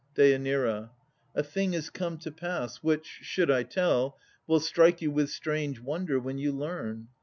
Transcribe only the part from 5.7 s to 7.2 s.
wonder when you learn.